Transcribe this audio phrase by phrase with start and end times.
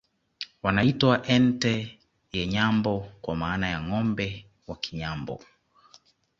[0.63, 1.75] Wanaitwa Ente
[2.31, 5.41] ye Nyambo kwa maana ya Ngombe wa Kinyambo